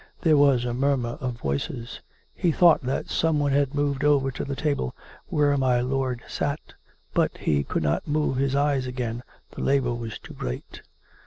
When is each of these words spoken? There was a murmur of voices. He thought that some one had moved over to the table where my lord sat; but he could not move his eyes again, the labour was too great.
There 0.21 0.35
was 0.35 0.65
a 0.65 0.73
murmur 0.73 1.19
of 1.21 1.33
voices. 1.39 2.01
He 2.33 2.51
thought 2.51 2.81
that 2.81 3.07
some 3.07 3.37
one 3.39 3.51
had 3.51 3.75
moved 3.75 4.03
over 4.03 4.31
to 4.31 4.43
the 4.43 4.55
table 4.55 4.95
where 5.27 5.55
my 5.59 5.79
lord 5.79 6.23
sat; 6.27 6.73
but 7.13 7.37
he 7.37 7.63
could 7.63 7.83
not 7.83 8.07
move 8.07 8.37
his 8.37 8.55
eyes 8.55 8.87
again, 8.87 9.21
the 9.51 9.61
labour 9.61 9.93
was 9.93 10.17
too 10.17 10.33
great. 10.33 10.81